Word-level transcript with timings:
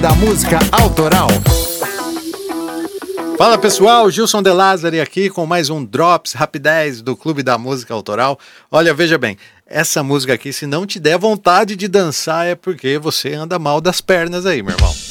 Da 0.00 0.14
Música 0.14 0.60
Autoral. 0.70 1.28
Fala 3.36 3.58
pessoal, 3.58 4.08
Gilson 4.08 4.40
De 4.40 4.52
Lázari 4.52 5.00
aqui 5.00 5.28
com 5.28 5.44
mais 5.44 5.70
um 5.70 5.84
Drops 5.84 6.34
Rapidez 6.34 7.02
do 7.02 7.16
Clube 7.16 7.42
da 7.42 7.58
Música 7.58 7.94
Autoral. 7.94 8.38
Olha, 8.70 8.94
veja 8.94 9.18
bem, 9.18 9.36
essa 9.66 10.02
música 10.02 10.34
aqui, 10.34 10.52
se 10.52 10.66
não 10.66 10.86
te 10.86 11.00
der 11.00 11.18
vontade 11.18 11.74
de 11.74 11.88
dançar, 11.88 12.46
é 12.46 12.54
porque 12.54 12.96
você 12.96 13.34
anda 13.34 13.58
mal 13.58 13.80
das 13.80 14.00
pernas 14.00 14.46
aí, 14.46 14.62
meu 14.62 14.74
irmão. 14.74 15.07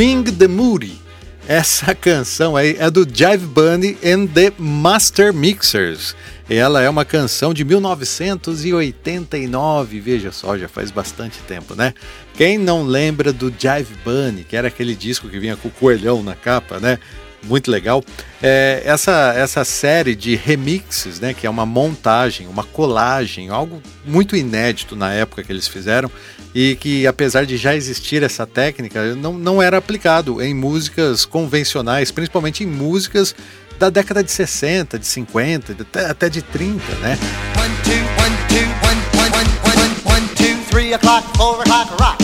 Swing 0.00 0.32
the 0.32 0.48
Moody. 0.48 0.98
Essa 1.46 1.94
canção 2.00 2.56
aí 2.56 2.74
é 2.78 2.90
do 2.90 3.06
Jive 3.06 3.44
Bunny 3.44 3.98
and 4.02 4.28
the 4.28 4.50
Master 4.56 5.30
Mixers. 5.30 6.16
Ela 6.48 6.80
é 6.80 6.88
uma 6.88 7.04
canção 7.04 7.52
de 7.52 7.66
1989, 7.66 10.00
veja 10.00 10.32
só, 10.32 10.56
já 10.56 10.68
faz 10.68 10.90
bastante 10.90 11.38
tempo, 11.40 11.74
né? 11.74 11.92
Quem 12.34 12.56
não 12.56 12.82
lembra 12.82 13.30
do 13.30 13.50
Jive 13.50 13.94
Bunny, 14.02 14.42
que 14.42 14.56
era 14.56 14.68
aquele 14.68 14.94
disco 14.94 15.28
que 15.28 15.38
vinha 15.38 15.54
com 15.54 15.68
o 15.68 15.70
coelhão 15.70 16.22
na 16.22 16.34
capa, 16.34 16.80
né? 16.80 16.98
Muito 17.42 17.70
legal. 17.70 18.04
É, 18.42 18.82
essa, 18.84 19.32
essa 19.34 19.64
série 19.64 20.14
de 20.14 20.36
remixes, 20.36 21.20
né, 21.20 21.32
que 21.32 21.46
é 21.46 21.50
uma 21.50 21.64
montagem, 21.64 22.46
uma 22.46 22.64
colagem, 22.64 23.48
algo 23.48 23.82
muito 24.04 24.36
inédito 24.36 24.94
na 24.94 25.12
época 25.12 25.42
que 25.42 25.52
eles 25.52 25.66
fizeram, 25.66 26.10
e 26.54 26.76
que 26.76 27.06
apesar 27.06 27.46
de 27.46 27.56
já 27.56 27.74
existir 27.74 28.22
essa 28.22 28.46
técnica, 28.46 29.14
não, 29.14 29.34
não 29.34 29.62
era 29.62 29.78
aplicado 29.78 30.42
em 30.42 30.54
músicas 30.54 31.24
convencionais, 31.24 32.10
principalmente 32.10 32.64
em 32.64 32.66
músicas 32.66 33.34
da 33.78 33.88
década 33.88 34.22
de 34.22 34.30
60, 34.30 34.98
de 34.98 35.06
50, 35.06 35.72
até, 35.72 36.06
até 36.06 36.28
de 36.28 36.42
30, 36.42 36.84
né? 36.96 37.18
One, 37.58 37.74
two, 37.82 37.92
one, 38.22 38.36
two, 38.48 38.58
one, 38.86 39.00
one, 39.16 39.30
one, 39.32 39.48
one, 39.64 40.20
one, 40.20 40.28
two, 40.34 40.62
three 40.70 40.92
o'clock, 40.92 41.24
o'clock, 41.38 41.90
rock. 41.98 42.19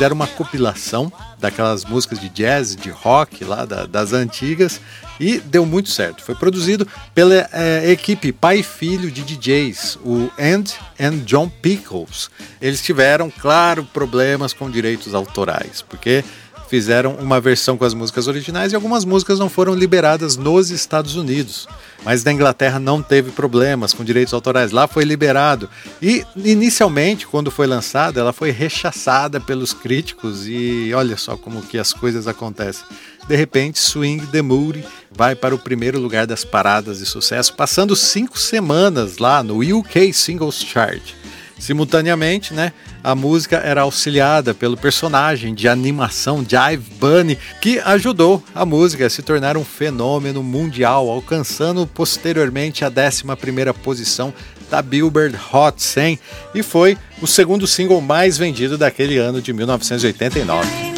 Fizeram 0.00 0.16
uma 0.16 0.26
compilação 0.26 1.12
daquelas 1.40 1.84
músicas 1.84 2.20
de 2.20 2.28
jazz, 2.28 2.76
de 2.76 2.90
rock 2.90 3.44
lá 3.44 3.64
da, 3.64 3.86
das 3.86 4.12
antigas 4.12 4.80
e 5.18 5.38
deu 5.38 5.66
muito 5.66 5.90
certo. 5.90 6.22
Foi 6.22 6.34
produzido 6.34 6.86
pela 7.14 7.48
é, 7.52 7.90
equipe 7.90 8.32
pai 8.32 8.60
e 8.60 8.62
filho 8.62 9.10
de 9.10 9.22
DJs, 9.22 9.98
o 10.04 10.30
And 10.38 10.64
and 10.98 11.18
John 11.24 11.48
Pickles. 11.48 12.30
Eles 12.60 12.82
tiveram, 12.82 13.30
claro, 13.30 13.84
problemas 13.84 14.52
com 14.52 14.70
direitos 14.70 15.14
autorais, 15.14 15.82
porque 15.82 16.24
fizeram 16.70 17.16
uma 17.16 17.40
versão 17.40 17.76
com 17.76 17.84
as 17.84 17.92
músicas 17.92 18.28
originais 18.28 18.70
e 18.70 18.76
algumas 18.76 19.04
músicas 19.04 19.40
não 19.40 19.48
foram 19.48 19.74
liberadas 19.74 20.36
nos 20.36 20.70
Estados 20.70 21.16
Unidos. 21.16 21.66
Mas 22.04 22.22
na 22.22 22.32
Inglaterra 22.32 22.78
não 22.78 23.02
teve 23.02 23.32
problemas 23.32 23.92
com 23.92 24.04
direitos 24.04 24.32
autorais, 24.32 24.70
lá 24.70 24.86
foi 24.86 25.02
liberado. 25.02 25.68
E 26.00 26.24
inicialmente, 26.36 27.26
quando 27.26 27.50
foi 27.50 27.66
lançada, 27.66 28.20
ela 28.20 28.32
foi 28.32 28.52
rechaçada 28.52 29.40
pelos 29.40 29.72
críticos 29.72 30.46
e 30.46 30.92
olha 30.94 31.16
só 31.16 31.29
como 31.36 31.62
que 31.62 31.78
as 31.78 31.92
coisas 31.92 32.26
acontecem. 32.26 32.84
De 33.28 33.36
repente, 33.36 33.78
Swing 33.78 34.26
the 34.26 34.42
Moody 34.42 34.84
vai 35.10 35.34
para 35.34 35.54
o 35.54 35.58
primeiro 35.58 35.98
lugar 35.98 36.26
das 36.26 36.44
paradas 36.44 36.98
de 36.98 37.06
sucesso, 37.06 37.54
passando 37.54 37.94
cinco 37.94 38.38
semanas 38.38 39.18
lá 39.18 39.42
no 39.42 39.60
UK 39.60 40.12
Singles 40.12 40.56
Chart. 40.62 41.14
Simultaneamente, 41.58 42.54
né, 42.54 42.72
a 43.04 43.14
música 43.14 43.58
era 43.58 43.82
auxiliada 43.82 44.54
pelo 44.54 44.78
personagem 44.78 45.54
de 45.54 45.68
animação 45.68 46.38
Jive 46.38 46.84
Bunny, 46.98 47.38
que 47.60 47.78
ajudou 47.80 48.42
a 48.54 48.64
música 48.64 49.06
a 49.06 49.10
se 49.10 49.22
tornar 49.22 49.58
um 49.58 49.64
fenômeno 49.64 50.42
mundial, 50.42 51.10
alcançando 51.10 51.86
posteriormente 51.86 52.82
a 52.82 52.90
11ª 52.90 53.74
posição 53.74 54.32
da 54.70 54.80
Billboard 54.80 55.36
Hot 55.52 55.82
100 55.82 56.18
e 56.54 56.62
foi 56.62 56.96
o 57.20 57.26
segundo 57.26 57.66
single 57.66 58.00
mais 58.00 58.38
vendido 58.38 58.78
daquele 58.78 59.18
ano 59.18 59.42
de 59.42 59.52
1989. 59.52 60.89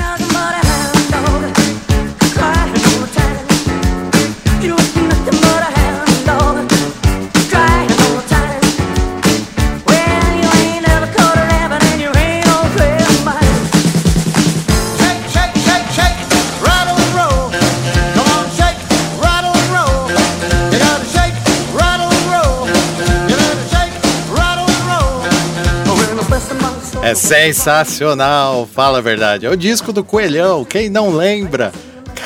É 27.13 27.15
sensacional, 27.15 28.67
fala 28.75 28.97
a 28.97 29.01
verdade. 29.03 29.45
É 29.45 29.51
o 29.51 29.55
disco 29.55 29.93
do 29.93 30.03
Coelhão, 30.03 30.65
quem 30.65 30.89
não 30.89 31.15
lembra? 31.15 31.71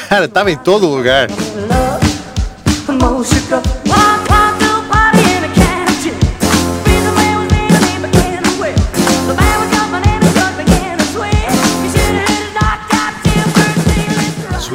Cara, 0.08 0.28
tava 0.28 0.52
em 0.52 0.56
todo 0.56 0.86
lugar. 0.86 1.26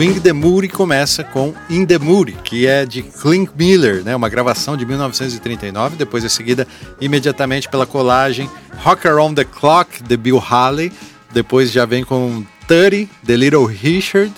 Swing 0.01 0.19
the 0.19 0.33
Moody 0.33 0.67
começa 0.67 1.23
com 1.23 1.53
In 1.69 1.85
the 1.85 1.99
Moody, 1.99 2.31
que 2.43 2.65
é 2.65 2.87
de 2.87 3.03
Clint 3.03 3.51
Miller, 3.55 4.03
né, 4.03 4.15
uma 4.15 4.29
gravação 4.29 4.75
de 4.75 4.83
1939, 4.83 5.95
depois 5.95 6.25
é 6.25 6.27
seguida 6.27 6.67
imediatamente 6.99 7.69
pela 7.69 7.85
colagem 7.85 8.49
Rock 8.79 9.07
Around 9.07 9.35
the 9.35 9.43
Clock, 9.43 10.01
de 10.01 10.17
Bill 10.17 10.39
Haley, 10.39 10.91
depois 11.31 11.71
já 11.71 11.85
vem 11.85 12.03
com 12.03 12.43
30, 12.67 13.13
The 13.23 13.37
Little 13.37 13.67
Richard, 13.67 14.33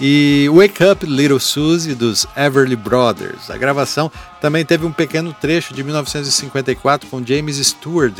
e 0.00 0.48
Wake 0.50 0.82
Up 0.82 1.04
Little 1.04 1.38
Susie 1.38 1.94
dos 1.94 2.26
Everly 2.34 2.74
Brothers. 2.74 3.50
A 3.50 3.58
gravação 3.58 4.10
também 4.40 4.64
teve 4.64 4.86
um 4.86 4.92
pequeno 4.92 5.36
trecho 5.38 5.74
de 5.74 5.84
1954 5.84 7.10
com 7.10 7.22
James 7.22 7.58
Stewart 7.58 8.14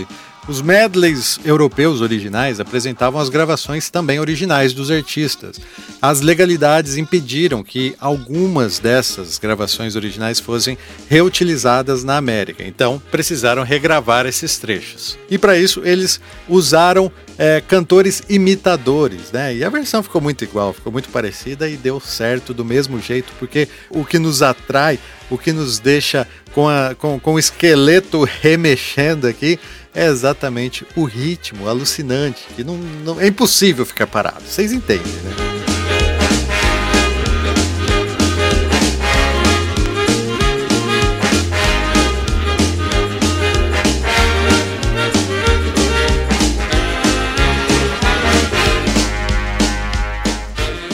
os 0.48 0.60
medleys 0.60 1.38
europeus 1.44 2.00
originais 2.00 2.58
apresentavam 2.58 3.20
as 3.20 3.28
gravações 3.28 3.90
também 3.90 4.18
originais 4.18 4.72
dos 4.72 4.90
artistas. 4.90 5.60
As 6.00 6.20
legalidades 6.20 6.96
impediram 6.96 7.62
que 7.62 7.94
algumas 8.00 8.78
dessas 8.80 9.38
gravações 9.38 9.94
originais 9.94 10.40
fossem 10.40 10.76
reutilizadas 11.08 12.02
na 12.02 12.16
América, 12.16 12.64
então 12.64 13.00
precisaram 13.10 13.62
regravar 13.62 14.26
esses 14.26 14.58
trechos. 14.58 15.16
E 15.30 15.38
para 15.38 15.56
isso 15.56 15.82
eles 15.84 16.20
usaram 16.48 17.10
é, 17.38 17.60
cantores 17.60 18.22
imitadores, 18.28 19.30
né? 19.32 19.54
E 19.54 19.64
a 19.64 19.70
versão 19.70 20.02
ficou 20.02 20.20
muito 20.20 20.44
igual, 20.44 20.72
ficou 20.72 20.92
muito 20.92 21.08
parecida 21.08 21.68
e 21.68 21.76
deu 21.76 22.00
certo 22.00 22.52
do 22.52 22.64
mesmo 22.64 23.00
jeito, 23.00 23.32
porque 23.38 23.68
o 23.90 24.04
que 24.04 24.18
nos 24.18 24.42
atrai, 24.42 24.98
o 25.30 25.38
que 25.38 25.52
nos 25.52 25.78
deixa 25.78 26.26
com, 26.52 26.68
a, 26.68 26.94
com, 26.94 27.18
com 27.18 27.34
o 27.34 27.38
esqueleto 27.38 28.24
remexendo 28.24 29.26
aqui 29.26 29.58
é 29.94 30.06
exatamente 30.06 30.86
o 30.96 31.04
ritmo 31.04 31.68
alucinante, 31.68 32.46
que 32.54 32.64
não, 32.64 32.76
não 32.76 33.20
é 33.20 33.26
impossível 33.26 33.84
ficar 33.84 34.06
parado. 34.06 34.42
Vocês 34.46 34.72
entendem, 34.72 35.12
né? 35.12 35.52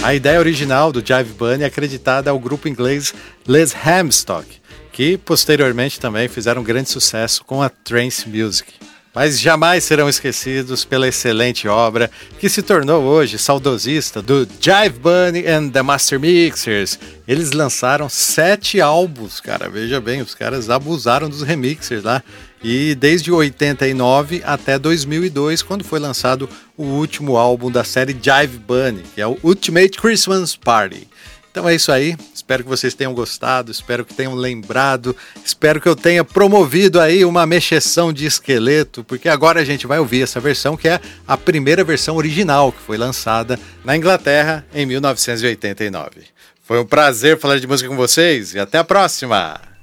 A 0.08 0.14
ideia 0.14 0.38
original 0.38 0.90
do 0.90 1.06
Jive 1.06 1.34
Bunny 1.34 1.64
é 1.64 1.66
acreditada 1.66 2.30
ao 2.30 2.38
grupo 2.38 2.66
inglês 2.66 3.12
Les 3.46 3.74
Hamstock, 3.74 4.57
que 4.98 5.16
posteriormente 5.16 6.00
também 6.00 6.26
fizeram 6.26 6.60
grande 6.60 6.90
sucesso 6.90 7.44
com 7.44 7.62
a 7.62 7.68
trance 7.68 8.28
music 8.28 8.74
mas 9.14 9.40
jamais 9.40 9.84
serão 9.84 10.08
esquecidos 10.08 10.84
pela 10.84 11.06
excelente 11.06 11.68
obra 11.68 12.10
que 12.38 12.48
se 12.48 12.62
tornou 12.62 13.04
hoje 13.04 13.38
saudosista 13.38 14.20
do 14.20 14.46
Jive 14.60 14.98
Bunny 14.98 15.46
and 15.46 15.70
the 15.70 15.82
Master 15.82 16.20
Mixers. 16.20 16.98
Eles 17.26 17.50
lançaram 17.50 18.08
sete 18.08 18.80
álbuns, 18.80 19.40
cara. 19.40 19.68
Veja 19.68 20.00
bem, 20.00 20.20
os 20.20 20.36
caras 20.36 20.70
abusaram 20.70 21.28
dos 21.28 21.42
remixers 21.42 22.04
lá. 22.04 22.22
E 22.62 22.94
desde 22.94 23.32
89 23.32 24.42
até 24.44 24.78
2002, 24.78 25.62
quando 25.62 25.82
foi 25.82 25.98
lançado 25.98 26.48
o 26.76 26.84
último 26.84 27.36
álbum 27.36 27.72
da 27.72 27.82
série 27.82 28.12
Jive 28.12 28.58
Bunny, 28.58 29.02
que 29.14 29.20
é 29.20 29.26
o 29.26 29.38
Ultimate 29.42 29.98
Christmas 29.98 30.54
Party. 30.54 31.08
Então 31.58 31.68
é 31.68 31.74
isso 31.74 31.90
aí. 31.90 32.16
Espero 32.32 32.62
que 32.62 32.68
vocês 32.68 32.94
tenham 32.94 33.12
gostado, 33.12 33.72
espero 33.72 34.04
que 34.04 34.14
tenham 34.14 34.32
lembrado, 34.32 35.14
espero 35.44 35.80
que 35.80 35.88
eu 35.88 35.96
tenha 35.96 36.22
promovido 36.22 37.00
aí 37.00 37.24
uma 37.24 37.44
mexeção 37.44 38.12
de 38.12 38.26
esqueleto, 38.26 39.02
porque 39.02 39.28
agora 39.28 39.60
a 39.60 39.64
gente 39.64 39.84
vai 39.84 39.98
ouvir 39.98 40.22
essa 40.22 40.38
versão 40.38 40.76
que 40.76 40.88
é 40.88 41.00
a 41.26 41.36
primeira 41.36 41.82
versão 41.82 42.14
original 42.14 42.70
que 42.70 42.80
foi 42.80 42.96
lançada 42.96 43.58
na 43.84 43.96
Inglaterra 43.96 44.64
em 44.72 44.86
1989. 44.86 46.26
Foi 46.62 46.78
um 46.78 46.86
prazer 46.86 47.40
falar 47.40 47.58
de 47.58 47.66
música 47.66 47.88
com 47.90 47.96
vocês 47.96 48.54
e 48.54 48.60
até 48.60 48.78
a 48.78 48.84
próxima! 48.84 49.77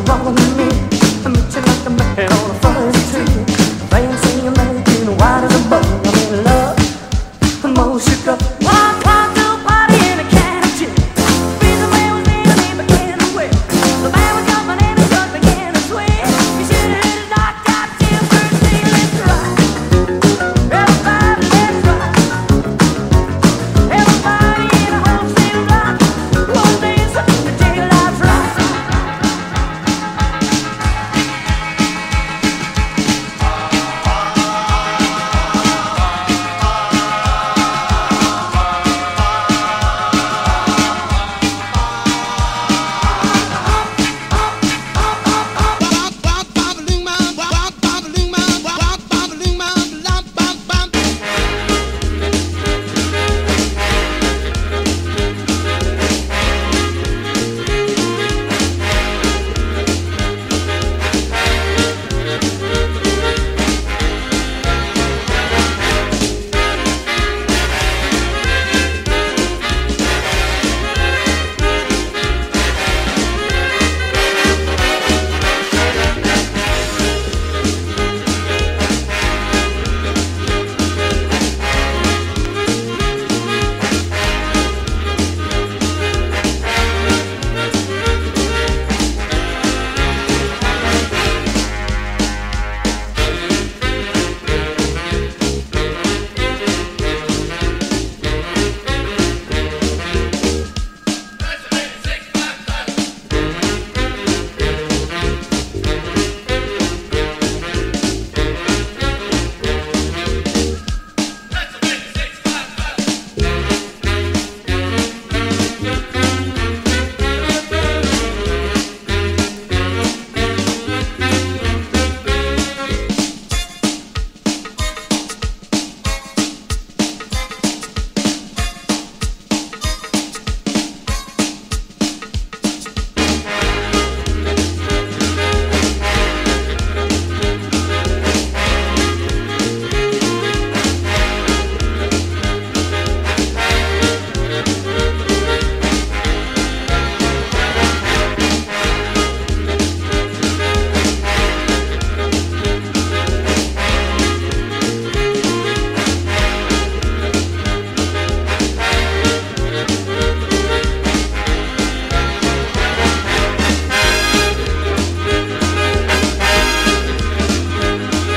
wrong 0.00 0.43